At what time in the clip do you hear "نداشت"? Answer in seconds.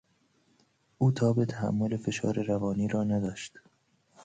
3.03-3.59